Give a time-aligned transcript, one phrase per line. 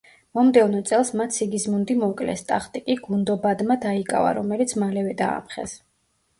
[0.37, 5.81] მომდევნო წელს მათ სიგიზმუნდი მოკლეს, ტახტი კი გუნდობადმა დაიკავა, რომელიც მალევე დაამხეს.